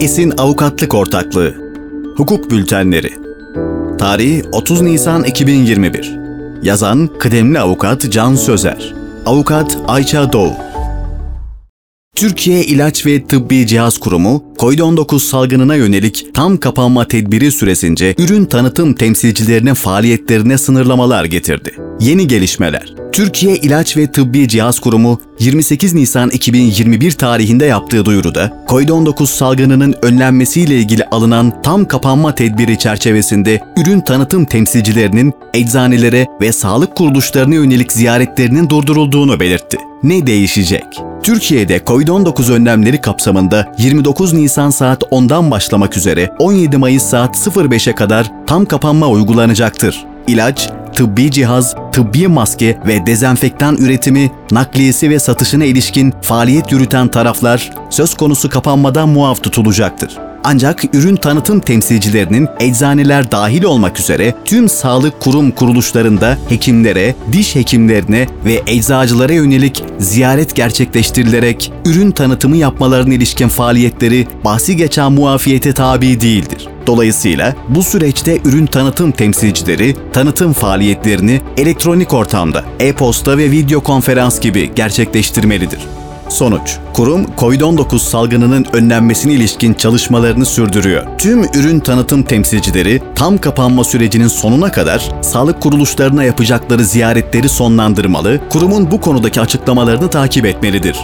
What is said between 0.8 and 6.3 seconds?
Ortaklığı. Hukuk Bültenleri. Tarih 30 Nisan 2021